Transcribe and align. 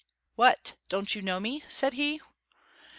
'What! 0.35 0.73
don't 0.89 1.13
you 1.13 1.21
know 1.21 1.39
me?' 1.39 1.63
said 1.69 1.93
he. 1.93 2.21